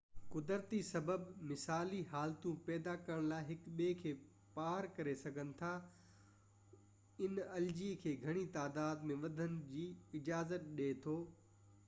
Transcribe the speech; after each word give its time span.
قدرتي 0.33 0.77
سبب 0.85 1.25
مثالي 1.49 1.97
حالتون 2.11 2.53
پيدا 2.69 2.93
ڪرڻ 3.09 3.27
لاءِ 3.33 3.45
هڪ 3.49 3.73
ٻئي 3.81 3.91
کي 3.99 4.13
پار 4.55 4.87
ڪري 4.99 5.13
سگهن 5.19 5.51
ٿا 5.59 5.69
هن 7.19 7.37
الجي 7.59 7.89
کي 8.05 8.13
گهڻي 8.23 8.47
تعداد 8.57 9.05
۾ 9.11 9.19
وڌڻ 9.27 9.61
جي 9.69 9.85
اجازت 10.21 10.67
ڏي 10.81 10.89
ٿو 11.05 11.15